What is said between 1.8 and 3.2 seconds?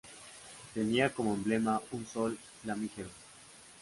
un sol flamígero.